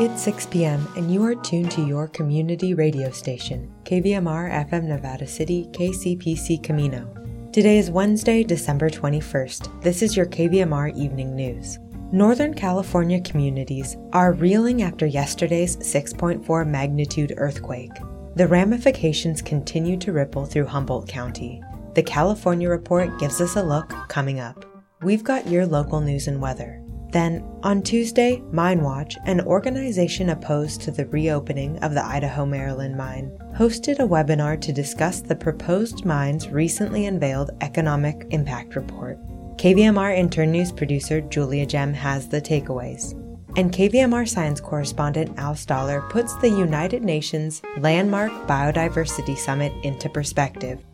[0.00, 5.26] It's 6 p.m., and you are tuned to your community radio station, KVMR FM Nevada
[5.26, 7.12] City, KCPC Camino.
[7.52, 9.82] Today is Wednesday, December 21st.
[9.82, 11.80] This is your KVMR Evening News.
[12.12, 17.90] Northern California communities are reeling after yesterday's 6.4 magnitude earthquake.
[18.36, 21.60] The ramifications continue to ripple through Humboldt County.
[21.94, 24.64] The California Report gives us a look coming up.
[25.02, 26.84] We've got your local news and weather.
[27.10, 33.32] Then, on Tuesday, MineWatch, an organization opposed to the reopening of the Idaho Maryland mine,
[33.56, 39.18] hosted a webinar to discuss the proposed mine's recently unveiled economic impact report.
[39.56, 43.14] KVMR intern news producer Julia Gem has the takeaways.
[43.56, 50.84] And KVMR science correspondent Al Stahler puts the United Nations landmark Biodiversity Summit into perspective.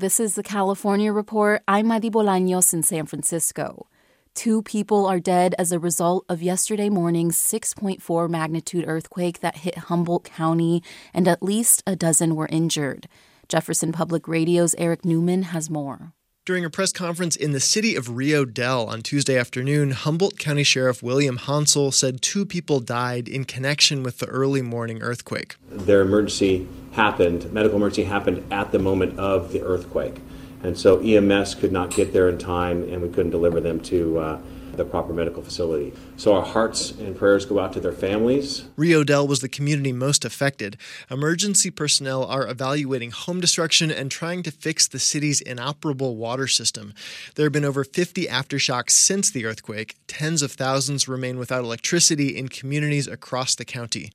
[0.00, 1.62] This is the California Report.
[1.68, 3.86] I'm Madi Bolaños in San Francisco.
[4.32, 9.76] Two people are dead as a result of yesterday morning's 6.4 magnitude earthquake that hit
[9.76, 13.08] Humboldt County, and at least a dozen were injured.
[13.46, 16.14] Jefferson Public Radio's Eric Newman has more.
[16.50, 20.64] During a press conference in the city of Rio Dell on Tuesday afternoon, Humboldt County
[20.64, 25.54] Sheriff William Honsal said two people died in connection with the early morning earthquake.
[25.70, 30.16] Their emergency happened, medical emergency happened at the moment of the earthquake.
[30.64, 34.18] And so EMS could not get there in time and we couldn't deliver them to
[34.18, 34.40] uh,
[34.80, 35.92] the proper medical facility.
[36.16, 38.64] So our hearts and prayers go out to their families.
[38.76, 40.78] Rio Dell was the community most affected.
[41.10, 46.94] Emergency personnel are evaluating home destruction and trying to fix the city's inoperable water system.
[47.34, 49.96] There have been over 50 aftershocks since the earthquake.
[50.06, 54.10] Tens of thousands remain without electricity in communities across the county.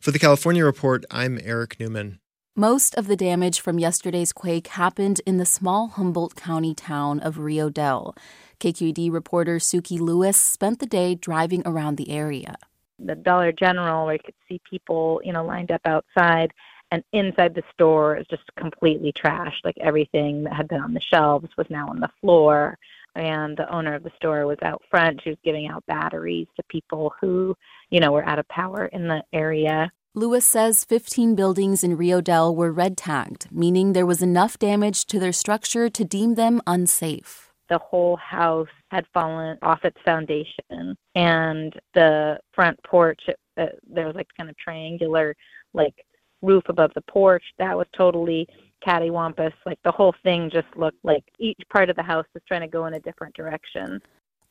[0.00, 2.18] For the California Report, I'm Eric Newman.
[2.56, 7.38] Most of the damage from yesterday's quake happened in the small Humboldt County town of
[7.38, 8.14] Rio Dell.
[8.60, 12.56] KQED reporter Sukey Lewis spent the day driving around the area.
[12.98, 16.52] The Dollar General, where you could see people, you know, lined up outside,
[16.92, 19.64] and inside the store is just completely trashed.
[19.64, 22.78] Like everything that had been on the shelves was now on the floor.
[23.16, 25.22] And the owner of the store was out front.
[25.22, 27.56] She was giving out batteries to people who,
[27.90, 29.90] you know, were out of power in the area.
[30.14, 35.06] Lewis says 15 buildings in Rio Dell were red tagged, meaning there was enough damage
[35.06, 40.94] to their structure to deem them unsafe the whole house had fallen off its foundation
[41.14, 43.20] and the front porch
[43.56, 45.34] uh, there was like kind of triangular
[45.72, 45.94] like
[46.42, 48.46] roof above the porch that was totally
[48.86, 52.60] cattywampus like the whole thing just looked like each part of the house was trying
[52.60, 54.00] to go in a different direction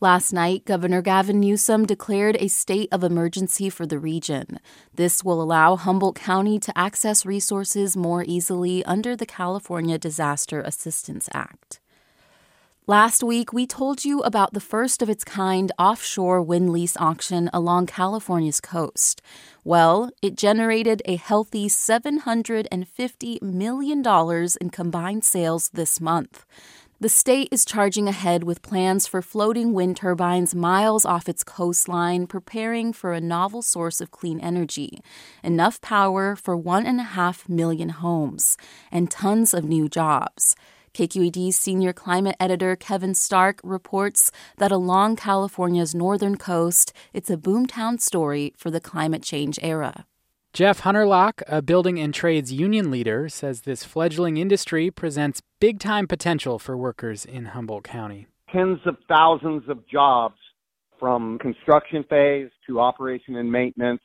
[0.01, 4.61] Last night, Governor Gavin Newsom declared a state of emergency for the region.
[4.95, 11.27] This will allow Humboldt County to access resources more easily under the California Disaster Assistance
[11.33, 11.81] Act.
[12.89, 17.47] Last week, we told you about the first of its kind offshore wind lease auction
[17.53, 19.21] along California's coast.
[19.63, 24.03] Well, it generated a healthy $750 million
[24.59, 26.43] in combined sales this month.
[26.99, 32.25] The state is charging ahead with plans for floating wind turbines miles off its coastline,
[32.25, 34.99] preparing for a novel source of clean energy.
[35.43, 38.57] Enough power for one and a half million homes
[38.91, 40.55] and tons of new jobs.
[40.99, 48.01] KQED's senior climate editor Kevin Stark reports that along California's northern coast, it's a boomtown
[48.01, 50.05] story for the climate change era.
[50.51, 56.05] Jeff Hunerlach, a building and trades union leader, says this fledgling industry presents big time
[56.05, 58.27] potential for workers in Humboldt County.
[58.51, 60.35] Tens of thousands of jobs
[60.99, 64.01] from construction phase to operation and maintenance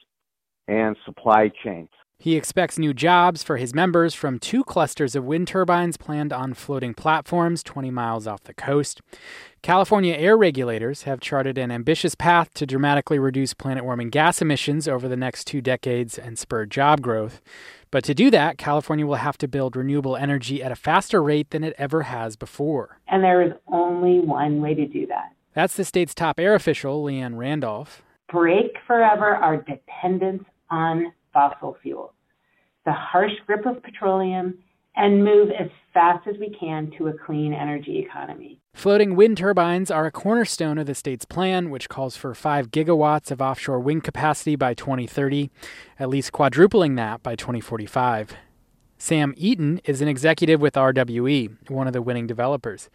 [0.69, 1.89] and supply chains.
[2.19, 6.55] He expects new jobs for his members from two clusters of wind turbines planned on
[6.55, 9.03] floating platforms 20 miles off the coast.
[9.63, 14.89] California air regulators have charted an ambitious path to dramatically reduce planet warming gas emissions
[14.89, 17.43] over the next two decades and spur job growth.
[17.91, 21.51] But to do that, California will have to build renewable energy at a faster rate
[21.51, 23.01] than it ever has before.
[23.09, 25.33] And there is only one way to do that.
[25.53, 28.03] That's the state's top air official, Liane Randolph.
[28.33, 32.13] Break forever our dependence on fossil fuels,
[32.87, 34.59] the harsh grip of petroleum,
[34.97, 38.61] and move as fast as we can to a clean energy economy.
[38.73, 43.31] Floating wind turbines are a cornerstone of the state's plan, which calls for 5 gigawatts
[43.31, 45.51] of offshore wind capacity by 2030,
[45.99, 48.35] at least quadrupling that by 2045.
[48.99, 52.89] Sam Eaton is an executive with RWE, one of the winning developers.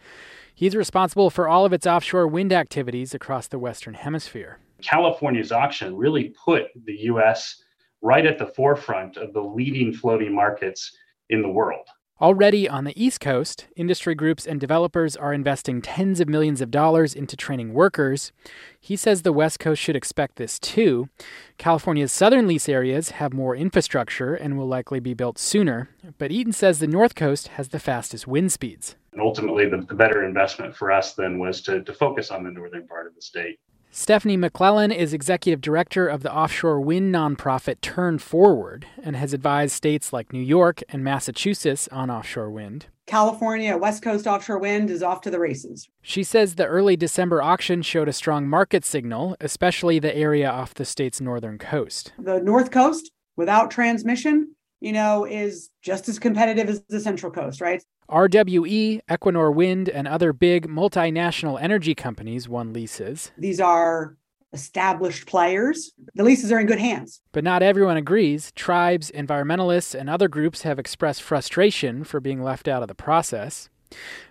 [0.54, 4.58] He's responsible for all of its offshore wind activities across the Western Hemisphere.
[4.82, 7.62] California's auction really put the U.S
[8.02, 10.96] right at the forefront of the leading floating markets
[11.28, 11.86] in the world.
[12.20, 16.70] Already on the East Coast, industry groups and developers are investing tens of millions of
[16.70, 18.30] dollars into training workers.
[18.78, 21.08] He says the West Coast should expect this too.
[21.56, 25.88] California's southern lease areas have more infrastructure and will likely be built sooner,
[26.18, 28.96] but Eaton says the North Coast has the fastest wind speeds.
[29.12, 32.50] And ultimately, the, the better investment for us then was to, to focus on the
[32.50, 33.58] northern part of the state.
[33.92, 39.74] Stephanie McClellan is executive director of the offshore wind nonprofit Turn Forward and has advised
[39.74, 42.86] states like New York and Massachusetts on offshore wind.
[43.06, 45.88] California, West Coast offshore wind is off to the races.
[46.02, 50.72] She says the early December auction showed a strong market signal, especially the area off
[50.72, 52.12] the state's northern coast.
[52.16, 57.60] The North Coast, without transmission, you know, is just as competitive as the Central Coast,
[57.60, 57.82] right?
[58.08, 63.30] RWE, Equinor Wind, and other big multinational energy companies won leases.
[63.38, 64.16] These are
[64.52, 65.92] established players.
[66.14, 67.20] The leases are in good hands.
[67.30, 68.50] But not everyone agrees.
[68.56, 73.68] Tribes, environmentalists, and other groups have expressed frustration for being left out of the process.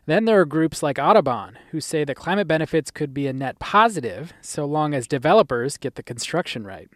[0.05, 3.59] Then there are groups like Audubon, who say that climate benefits could be a net
[3.59, 6.89] positive so long as developers get the construction right.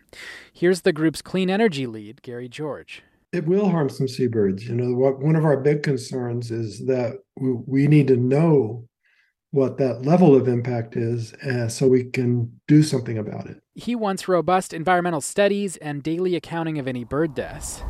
[0.51, 3.03] Here's the group's clean energy lead, Garry George
[3.33, 4.67] it will harm some seabirds.
[4.69, 8.87] You know, what one of our big concerns is that we, we need to know
[9.49, 13.61] what that level of impact is uh, so we can do something about it.
[13.75, 17.81] He wants robust environmental studies and daily accounting of any bird deaths.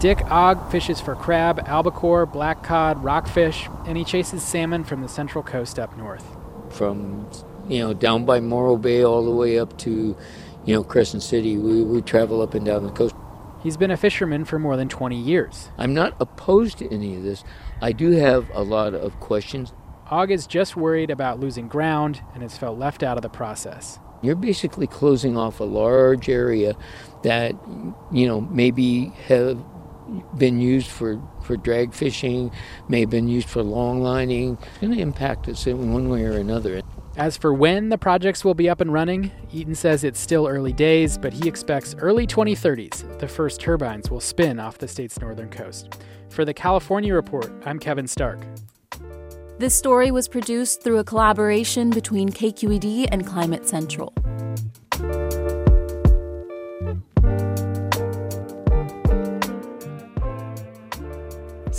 [0.00, 5.08] Dick Ogg fishes for crab, albacore, black cod, rockfish, and he chases salmon from the
[5.08, 6.24] central coast up north.
[6.70, 7.30] From,
[7.68, 10.16] you know, down by Morro Bay all the way up to
[10.70, 11.58] you know, Crescent City.
[11.58, 13.12] We, we travel up and down the coast.
[13.60, 15.68] He's been a fisherman for more than 20 years.
[15.76, 17.42] I'm not opposed to any of this.
[17.82, 19.72] I do have a lot of questions.
[20.12, 23.98] Ogg is just worried about losing ground and has felt left out of the process.
[24.22, 26.76] You're basically closing off a large area
[27.24, 27.52] that,
[28.12, 29.60] you know, maybe have
[30.38, 32.52] been used for, for drag fishing,
[32.88, 34.56] may have been used for long lining.
[34.62, 36.80] It's going to impact us in one way or another.
[37.16, 40.72] As for when the projects will be up and running, Eaton says it's still early
[40.72, 45.50] days, but he expects early 2030s the first turbines will spin off the state's northern
[45.50, 45.98] coast.
[46.28, 48.38] For the California Report, I'm Kevin Stark.
[49.58, 54.14] This story was produced through a collaboration between KQED and Climate Central.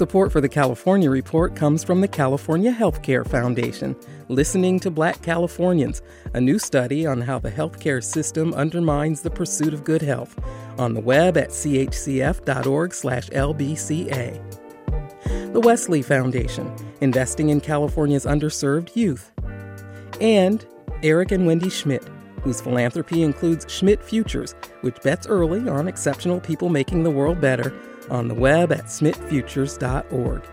[0.01, 3.95] Support for the California Report comes from the California Healthcare Foundation
[4.29, 6.01] Listening to Black Californians,
[6.33, 10.39] a new study on how the healthcare system undermines the pursuit of good health,
[10.79, 12.43] on the web at chcf.org/lbca.
[15.53, 19.31] The Wesley Foundation, investing in California's underserved youth.
[20.19, 20.65] And
[21.03, 22.09] Eric and Wendy Schmidt,
[22.41, 27.71] whose philanthropy includes Schmidt Futures, which bets early on exceptional people making the world better,
[28.11, 30.43] on the web at schmidtfutures.org.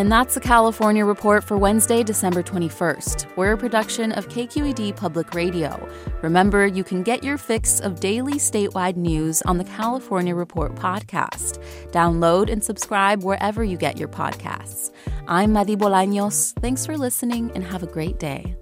[0.00, 3.36] And that's the California Report for Wednesday, December 21st.
[3.36, 5.86] We're a production of KQED Public Radio.
[6.22, 11.62] Remember, you can get your fix of daily statewide news on the California Report podcast.
[11.90, 14.90] Download and subscribe wherever you get your podcasts.
[15.28, 16.58] I'm Madi Bolaños.
[16.60, 18.56] Thanks for listening and have a great day.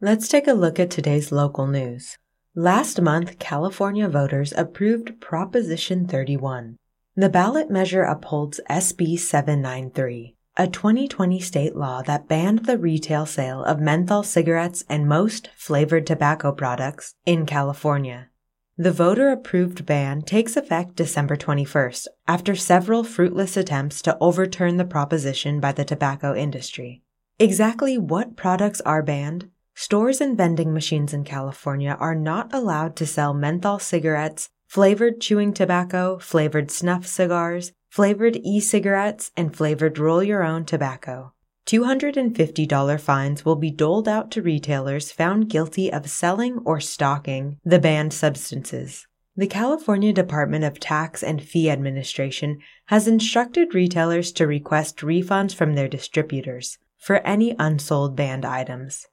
[0.00, 2.18] Let's take a look at today's local news.
[2.54, 6.76] Last month, California voters approved Proposition 31
[7.16, 13.64] the ballot measure upholds SB 793, a 2020 state law that banned the retail sale
[13.64, 18.28] of menthol cigarettes and most flavored tobacco products in California.
[18.76, 24.84] The voter approved ban takes effect December 21st after several fruitless attempts to overturn the
[24.84, 27.02] proposition by the tobacco industry.
[27.40, 29.50] Exactly what products are banned?
[29.80, 35.54] Stores and vending machines in California are not allowed to sell menthol cigarettes, flavored chewing
[35.54, 41.32] tobacco, flavored snuff cigars, flavored e-cigarettes, and flavored roll your own tobacco.
[41.66, 47.78] $250 fines will be doled out to retailers found guilty of selling or stocking the
[47.78, 49.06] banned substances.
[49.36, 55.76] The California Department of Tax and Fee Administration has instructed retailers to request refunds from
[55.76, 59.06] their distributors for any unsold banned items.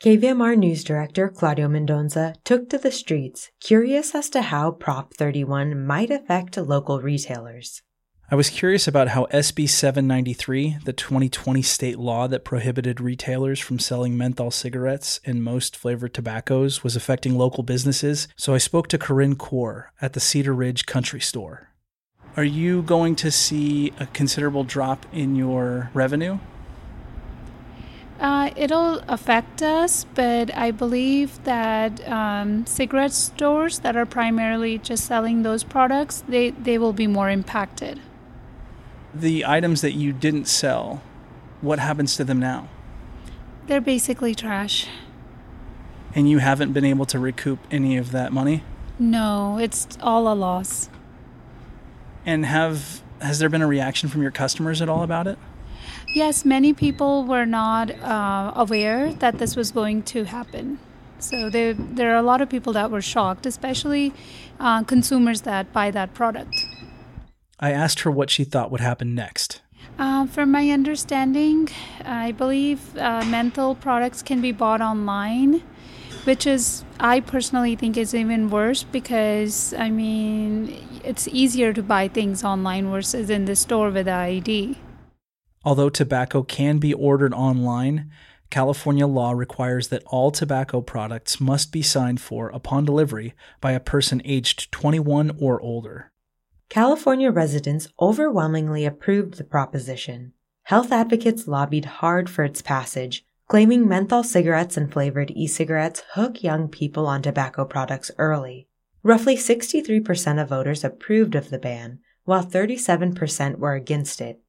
[0.00, 5.86] KVMR News Director Claudio Mendonça took to the streets, curious as to how Prop 31
[5.86, 7.82] might affect local retailers.
[8.30, 13.78] I was curious about how SB 793, the 2020 state law that prohibited retailers from
[13.78, 18.96] selling menthol cigarettes and most flavored tobaccos, was affecting local businesses, so I spoke to
[18.96, 21.68] Corinne Core at the Cedar Ridge Country Store.
[22.38, 26.38] Are you going to see a considerable drop in your revenue?
[28.20, 35.06] Uh, it'll affect us, but I believe that um, cigarette stores that are primarily just
[35.06, 37.98] selling those products, they, they will be more impacted.
[39.14, 41.02] The items that you didn't sell,
[41.62, 42.68] what happens to them now?
[43.68, 44.86] They're basically trash.
[46.14, 48.62] And you haven't been able to recoup any of that money?
[48.98, 50.90] No, it's all a loss.
[52.26, 55.38] And have has there been a reaction from your customers at all about it?
[56.14, 60.78] Yes, many people were not uh, aware that this was going to happen.
[61.20, 64.12] So there, there are a lot of people that were shocked, especially
[64.58, 66.54] uh, consumers that buy that product.
[67.60, 69.60] I asked her what she thought would happen next.
[69.98, 71.68] Uh, from my understanding,
[72.04, 75.62] I believe uh, menthol products can be bought online,
[76.24, 82.08] which is, I personally think, is even worse because, I mean, it's easier to buy
[82.08, 84.78] things online versus in the store with the ID.
[85.64, 88.10] Although tobacco can be ordered online,
[88.50, 93.80] California law requires that all tobacco products must be signed for upon delivery by a
[93.80, 96.10] person aged 21 or older.
[96.68, 100.32] California residents overwhelmingly approved the proposition.
[100.64, 106.42] Health advocates lobbied hard for its passage, claiming menthol cigarettes and flavored e cigarettes hook
[106.42, 108.68] young people on tobacco products early.
[109.02, 114.40] Roughly 63% of voters approved of the ban, while 37% were against it.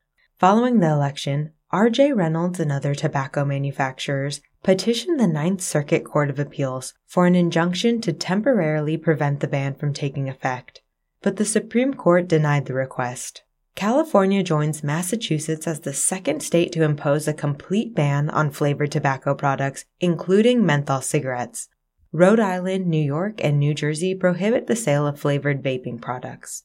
[0.41, 2.11] Following the election, R.J.
[2.13, 8.01] Reynolds and other tobacco manufacturers petitioned the Ninth Circuit Court of Appeals for an injunction
[8.01, 10.81] to temporarily prevent the ban from taking effect
[11.21, 13.43] but the Supreme Court denied the request.
[13.75, 19.33] California joins Massachusetts as the second state to impose a complete ban on flavored tobacco
[19.33, 21.69] products, including menthol cigarettes.
[22.11, 26.63] Rhode Island, New York, and New Jersey prohibit the sale of flavored vaping products.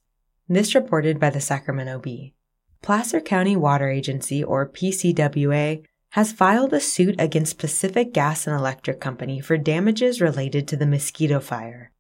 [0.49, 2.35] This reported by the Sacramento Bee.
[2.83, 9.01] Placer County Water Agency, or PCWA, has filed a suit against Pacific Gas and Electric
[9.01, 11.93] Company for damages related to the mosquito fire.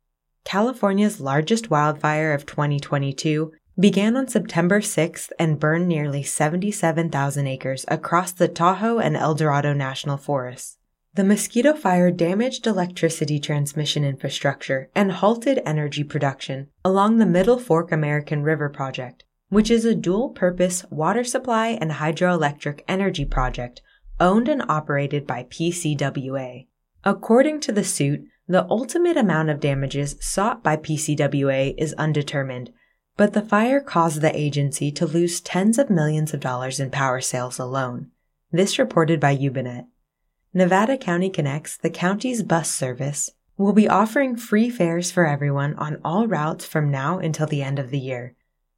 [0.45, 8.33] California's largest wildfire of 2022 began on September 6th and burned nearly 77,000 acres across
[8.33, 10.79] the Tahoe and El Dorado National Forests.
[11.13, 17.93] The mosquito fire damaged electricity transmission infrastructure and halted energy production along the Middle Fork
[17.93, 23.81] American River Project, which is a dual purpose water supply and hydroelectric energy project
[24.19, 26.67] owned and operated by PCWA.
[27.05, 32.73] According to the suit, the ultimate amount of damages sought by PCWA is undetermined,
[33.17, 37.21] but the fire caused the agency to lose tens of millions of dollars in power
[37.21, 38.11] sales alone.
[38.53, 39.87] This reported by YubaNet.
[40.55, 46.01] Nevada County Connects, the county's bus service, will be offering free fares for everyone on
[46.05, 48.36] all routes from now until the end of the year.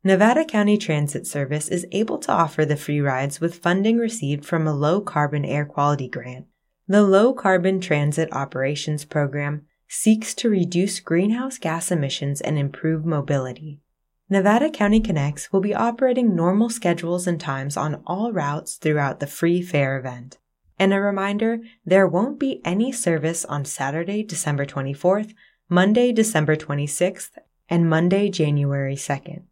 [0.08, 4.66] Nevada County Transit Service is able to offer the free rides with funding received from
[4.66, 6.46] a low carbon air quality grant.
[6.86, 13.82] The Low Carbon Transit Operations Program seeks to reduce greenhouse gas emissions and improve mobility.
[14.30, 19.26] Nevada County Connects will be operating normal schedules and times on all routes throughout the
[19.26, 20.38] free fare event.
[20.78, 25.34] And a reminder, there won't be any service on Saturday, December 24th,
[25.68, 27.32] Monday, December 26th,
[27.68, 29.42] and Monday, January 2nd.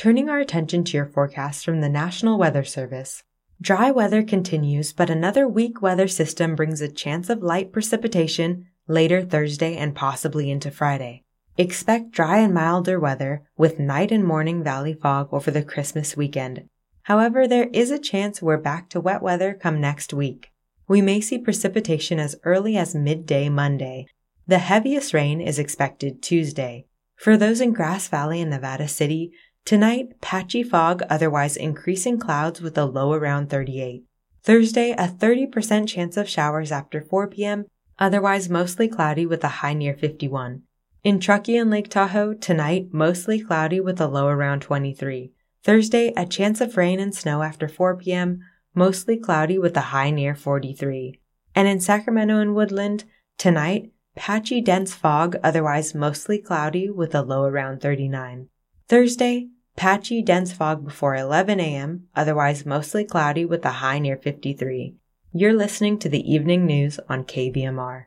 [0.00, 3.22] Turning our attention to your forecast from the National Weather Service,
[3.60, 9.20] Dry weather continues, but another weak weather system brings a chance of light precipitation later
[9.20, 11.24] Thursday and possibly into Friday.
[11.58, 16.66] Expect dry and milder weather with night and morning valley fog over the Christmas weekend.
[17.02, 20.50] However, there is a chance we're back to wet weather come next week.
[20.88, 24.06] We may see precipitation as early as midday Monday.
[24.46, 26.86] The heaviest rain is expected Tuesday.
[27.16, 29.30] For those in Grass Valley and Nevada City,
[29.64, 34.04] Tonight, patchy fog, otherwise increasing clouds with a low around 38.
[34.42, 37.66] Thursday, a 30% chance of showers after 4 p.m.,
[37.98, 40.62] otherwise mostly cloudy with a high near 51.
[41.04, 45.32] In Truckee and Lake Tahoe, tonight, mostly cloudy with a low around 23.
[45.62, 48.40] Thursday, a chance of rain and snow after 4 p.m.,
[48.74, 51.20] mostly cloudy with a high near 43.
[51.54, 53.04] And in Sacramento and Woodland,
[53.38, 58.48] tonight, patchy dense fog, otherwise mostly cloudy with a low around 39.
[58.90, 64.96] Thursday, patchy dense fog before 11 a.m., otherwise mostly cloudy with a high near 53.
[65.32, 68.06] You're listening to the evening news on KVMR.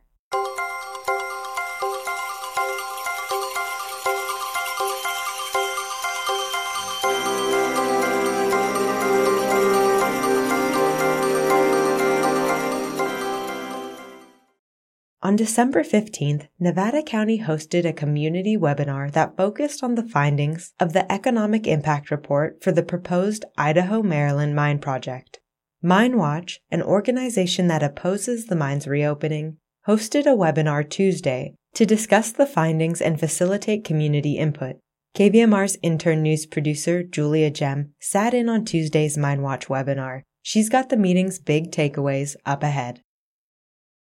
[15.23, 20.91] On December 15th, Nevada County hosted a community webinar that focused on the findings of
[20.91, 25.39] the Economic Impact Report for the proposed Idaho Maryland Mine Project.
[25.81, 32.45] MineWatch, an organization that opposes the mine's reopening, hosted a webinar Tuesday to discuss the
[32.45, 34.75] findings and facilitate community input.
[35.15, 40.23] KVMR's intern news producer, Julia Gem, sat in on Tuesday's MineWatch webinar.
[40.41, 42.99] She's got the meeting's big takeaways up ahead.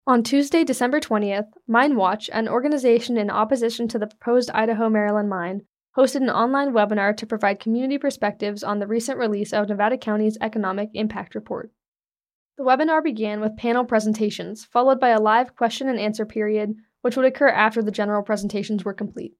[0.05, 5.61] On Tuesday, December 20th, MineWatch, an organization in opposition to the proposed Idaho Maryland mine,
[5.97, 10.37] hosted an online webinar to provide community perspectives on the recent release of Nevada County's
[10.41, 11.71] Economic Impact Report.
[12.57, 17.15] The webinar began with panel presentations, followed by a live question and answer period, which
[17.15, 19.35] would occur after the general presentations were complete.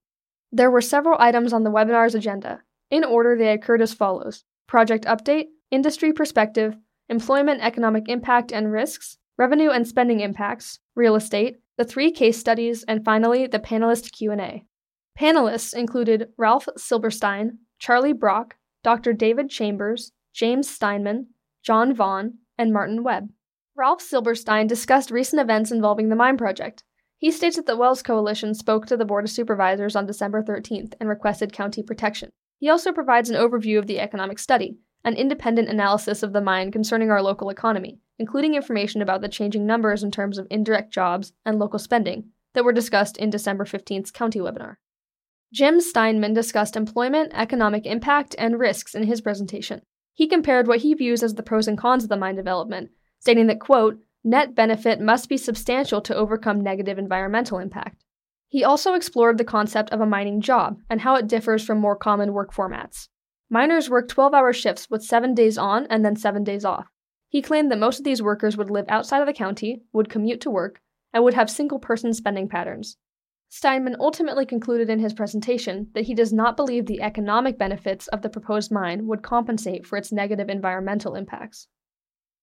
[0.49, 2.61] There were several items on the webinar's agenda.
[2.89, 6.77] In order, they occurred as follows project update, industry perspective,
[7.09, 12.83] employment economic impact and risks, revenue and spending impacts, real estate, the three case studies,
[12.83, 14.65] and finally the panelist Q&A.
[15.19, 19.13] Panelists included Ralph Silberstein, Charlie Brock, Dr.
[19.13, 21.27] David Chambers, James Steinman,
[21.63, 23.29] John Vaughn, and Martin Webb.
[23.75, 26.83] Ralph Silberstein discussed recent events involving the mine project.
[27.17, 30.93] He states that the Wells Coalition spoke to the Board of Supervisors on December 13th
[30.99, 32.29] and requested county protection.
[32.59, 36.71] He also provides an overview of the economic study, an independent analysis of the mine
[36.71, 41.33] concerning our local economy, including information about the changing numbers in terms of indirect jobs
[41.45, 44.75] and local spending that were discussed in December 15th's county webinar.
[45.51, 49.81] Jim Steinman discussed employment, economic impact, and risks in his presentation.
[50.13, 53.47] He compared what he views as the pros and cons of the mine development, stating
[53.47, 58.03] that, quote, net benefit must be substantial to overcome negative environmental impact.
[58.47, 61.95] He also explored the concept of a mining job and how it differs from more
[61.95, 63.07] common work formats.
[63.49, 66.87] Miners work 12 hour shifts with seven days on and then seven days off.
[67.33, 70.39] He claimed that most of these workers would live outside of the county, would commute
[70.41, 70.79] to work,
[71.11, 72.97] and would have single person spending patterns.
[73.49, 78.21] Steinman ultimately concluded in his presentation that he does not believe the economic benefits of
[78.21, 81.67] the proposed mine would compensate for its negative environmental impacts.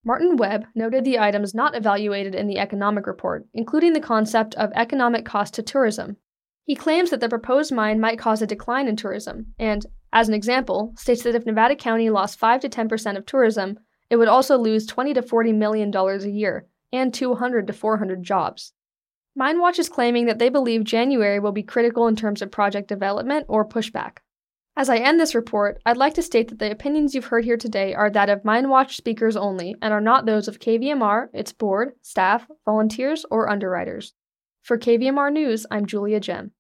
[0.05, 4.73] Martin Webb noted the items not evaluated in the economic report, including the concept of
[4.75, 6.17] economic cost to tourism.
[6.65, 10.35] He claims that the proposed mine might cause a decline in tourism, and, as an
[10.35, 13.79] example, states that if Nevada County lost 5 to 10% of tourism,
[14.11, 18.23] it would also lose 20 to 40 million dollars a year and 200 to 400
[18.23, 18.73] jobs.
[19.39, 23.47] MineWatch is claiming that they believe January will be critical in terms of project development
[23.49, 24.19] or pushback.
[24.77, 27.57] As I end this report, I'd like to state that the opinions you've heard here
[27.57, 31.93] today are that of MineWatch speakers only and are not those of KVMR, its board,
[32.03, 34.15] staff, volunteers, or underwriters.
[34.63, 36.53] For KVMR News, I'm Julia Gem.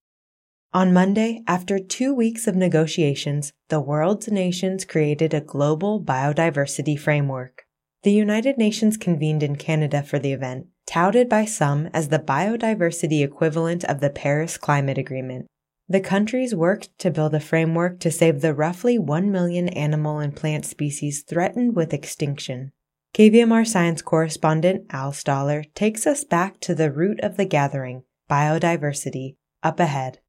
[0.72, 7.64] On Monday, after two weeks of negotiations, the world's nations created a global biodiversity framework.
[8.04, 13.24] The United Nations convened in Canada for the event, touted by some as the biodiversity
[13.24, 15.48] equivalent of the Paris Climate Agreement.
[15.88, 20.37] The countries worked to build a framework to save the roughly 1 million animal and
[20.37, 22.70] plant species threatened with extinction.
[23.12, 29.35] KVMR science correspondent Al Stahler takes us back to the root of the gathering, biodiversity,
[29.64, 30.20] up ahead.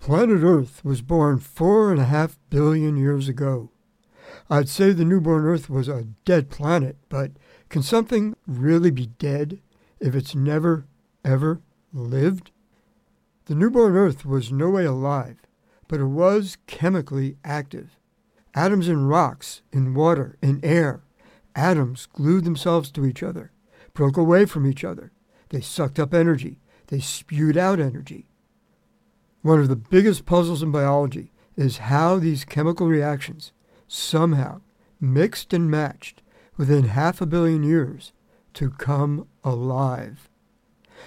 [0.00, 3.70] Planet Earth was born four and a half billion years ago.
[4.48, 7.32] I'd say the newborn Earth was a dead planet, but
[7.68, 9.60] can something really be dead
[10.00, 10.86] if it's never,
[11.24, 11.60] ever
[11.92, 12.50] lived?
[13.46, 15.36] The newborn Earth was no way alive,
[15.88, 17.98] but it was chemically active.
[18.54, 21.02] Atoms in rocks, in water, in air.
[21.54, 23.52] Atoms glued themselves to each other,
[23.92, 25.12] broke away from each other.
[25.50, 26.60] They sucked up energy.
[26.86, 28.28] They spewed out energy.
[29.42, 33.52] One of the biggest puzzles in biology is how these chemical reactions
[33.86, 34.60] somehow
[35.00, 36.22] mixed and matched
[36.56, 38.12] within half a billion years
[38.54, 40.28] to come alive.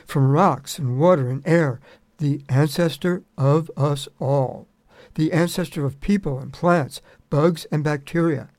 [0.05, 1.81] From rocks and water and air,
[2.17, 4.67] the ancestor of us all,
[5.15, 8.49] the ancestor of people and plants, bugs and bacteria,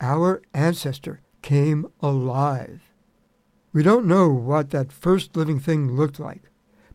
[0.00, 2.80] our ancestor came alive.
[3.72, 6.47] We don't know what that first living thing looked like,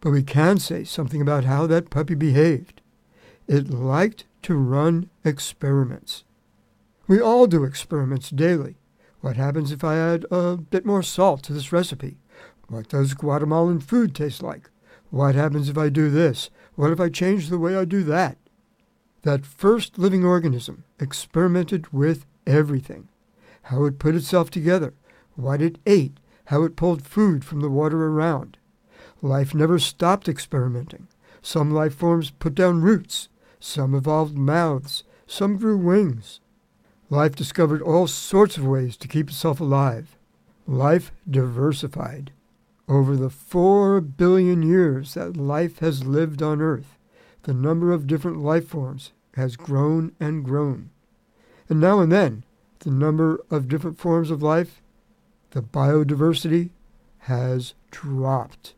[0.04, 2.82] but we can say something about how that puppy behaved.
[3.48, 6.26] It liked to run experiments.
[7.08, 8.76] We all do experiments daily.
[9.22, 12.18] What happens if I add a bit more salt to this recipe?
[12.68, 14.70] What does Guatemalan food taste like?
[15.10, 16.50] What happens if I do this?
[16.76, 18.38] What if I change the way I do that?
[19.22, 23.08] That first living organism experimented with everything
[23.68, 24.94] how it put itself together,
[25.38, 28.58] what it ate, how it pulled food from the water around.
[29.24, 31.08] Life never stopped experimenting.
[31.42, 36.42] Some life forms put down roots, some evolved mouths, some grew wings.
[37.10, 40.18] Life discovered all sorts of ways to keep itself alive.
[40.68, 42.34] Life diversified.
[42.90, 46.98] Over the four billion years that life has lived on Earth,
[47.44, 50.90] the number of different life forms has grown and grown.
[51.70, 52.44] And now and then,
[52.80, 54.82] the number of different forms of life
[55.52, 56.72] the biodiversity
[57.20, 58.74] has dropped.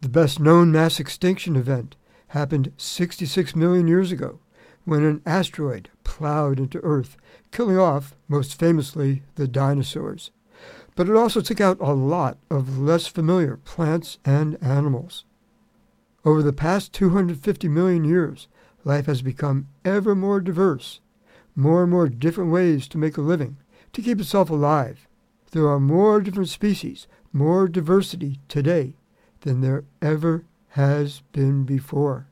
[0.00, 1.96] The best known mass extinction event
[2.28, 4.38] happened 66 million years ago
[4.84, 7.16] when an asteroid plowed into Earth,
[7.50, 10.30] killing off, most famously, the dinosaurs.
[10.94, 15.24] But it also took out a lot of less familiar plants and animals.
[16.24, 18.46] Over the past 250 million years,
[18.84, 21.00] life has become ever more diverse,
[21.56, 23.56] more and more different ways to make a living,
[23.94, 25.08] to keep itself alive.
[25.50, 28.94] There are more different species, more diversity today
[29.42, 32.26] than there ever has been before.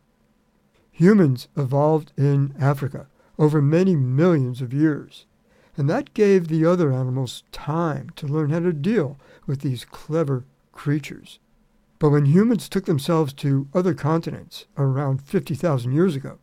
[0.93, 3.07] Humans evolved in Africa
[3.39, 5.27] over many millions of years,
[5.77, 10.45] and that gave the other animals time to learn how to deal with these clever
[10.73, 11.39] creatures.
[11.99, 16.39] But when humans took themselves to other continents around 50,000 years ago,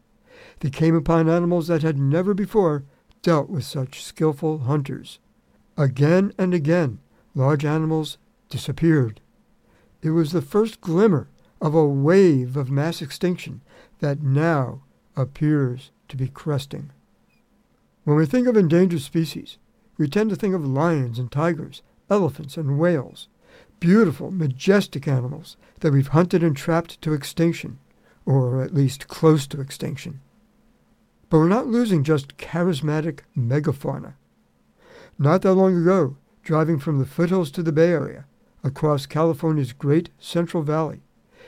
[0.60, 2.84] they came upon animals that had never before
[3.22, 5.20] dealt with such skillful hunters.
[5.78, 7.00] Again and again,
[7.34, 8.18] large animals
[8.50, 9.20] disappeared.
[10.04, 11.30] It was the first glimmer
[11.62, 13.62] of a wave of mass extinction
[14.00, 14.82] that now
[15.16, 16.92] appears to be cresting.
[18.04, 19.58] When we think of endangered species,
[19.98, 23.30] we tend to think of lions and tigers, elephants and whales,
[23.80, 27.80] beautiful, majestic animals that we've hunted and trapped to extinction,
[28.26, 30.20] or at least close to extinction.
[31.30, 34.16] But we're not losing just charismatic megafauna.
[35.18, 38.26] Not that long ago, driving from the foothills to the Bay Area,
[38.64, 41.02] across California's Great Central Valley,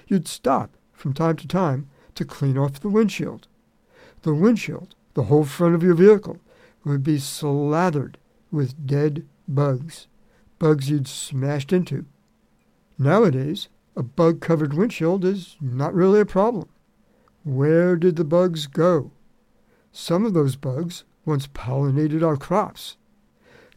[0.08, 3.48] you'd stop from time to time to clean off the windshield.
[4.24, 6.40] The windshield, the whole front of your vehicle,
[6.84, 8.18] would be slathered
[8.52, 10.08] with dead bugs,
[10.60, 12.06] bugs you'd smashed into.
[12.98, 16.68] Nowadays, a bug covered windshield is not really a problem.
[17.44, 19.12] Where did the bugs go?
[19.92, 22.98] Some of those bugs once pollinated our crops.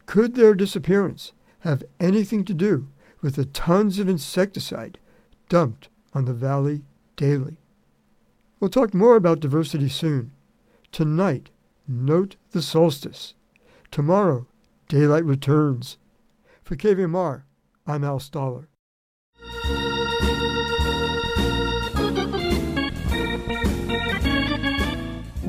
[0.05, 2.87] Could their disappearance have anything to do
[3.21, 4.97] with the tons of insecticide
[5.47, 6.81] dumped on the valley
[7.15, 7.57] daily?
[8.59, 10.31] We'll talk more about diversity soon.
[10.91, 11.49] Tonight,
[11.87, 13.33] note the solstice.
[13.91, 14.47] Tomorrow,
[14.87, 15.97] daylight returns.
[16.63, 17.43] For KVMR,
[17.87, 18.67] I'm Al Stahler.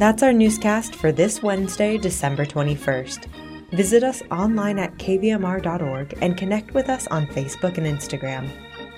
[0.00, 3.26] That's our newscast for this Wednesday, December 21st.
[3.72, 8.50] Visit us online at kvmr.org and connect with us on Facebook and Instagram.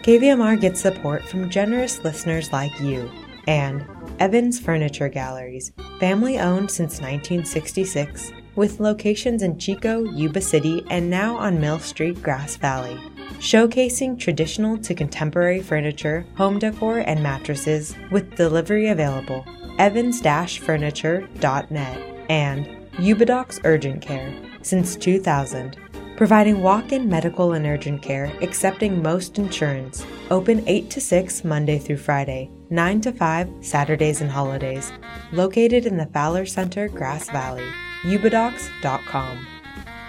[0.03, 3.11] KVMR gets support from generous listeners like you
[3.47, 3.87] and
[4.19, 11.37] Evans Furniture Galleries, family owned since 1966, with locations in Chico, Yuba City, and now
[11.37, 12.99] on Mill Street, Grass Valley.
[13.39, 19.47] Showcasing traditional to contemporary furniture, home decor, and mattresses with delivery available.
[19.79, 25.77] Evans-furniture.net and Yubadocs Urgent Care since 2000
[26.23, 30.07] providing walk in medical and urgent care, accepting most insurance.
[30.31, 34.93] Open 8 to 6 Monday through Friday, 9 to 5 Saturdays and holidays.
[35.33, 37.67] Located in the Fowler Center, Grass Valley.
[38.03, 39.47] Yubadocs.com.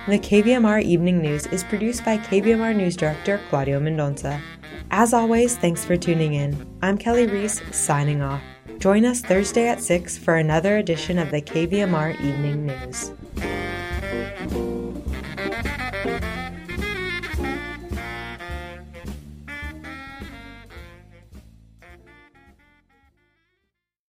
[0.07, 4.39] The KVMR Evening News is produced by KVMR News Director Claudio Mendonça.
[4.91, 6.77] As always, thanks for tuning in.
[6.83, 8.43] I'm Kelly Reese, signing off.
[8.77, 13.13] Join us Thursday at 6 for another edition of the KVMR Evening News.